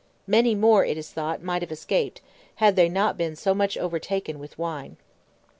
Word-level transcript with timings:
Many 0.25 0.55
more, 0.55 0.83
it 0.83 0.97
is 0.97 1.11
thought, 1.11 1.43
might 1.43 1.61
have 1.61 1.71
escaped, 1.71 2.21
had 2.55 2.75
they 2.75 2.89
not 2.89 3.19
been 3.19 3.35
so 3.35 3.53
much 3.53 3.77
overtaken 3.77 4.39
with 4.39 4.57
wine. 4.57 4.97